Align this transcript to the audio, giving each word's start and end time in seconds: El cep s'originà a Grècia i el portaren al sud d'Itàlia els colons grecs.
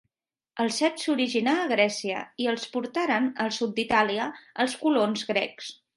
El 0.63 0.71
cep 0.75 0.95
s'originà 1.01 1.51
a 1.57 1.67
Grècia 1.73 2.23
i 2.45 2.49
el 2.53 2.57
portaren 2.77 3.27
al 3.45 3.53
sud 3.59 3.77
d'Itàlia 3.77 4.29
els 4.65 4.79
colons 4.85 5.29
grecs. 5.33 5.71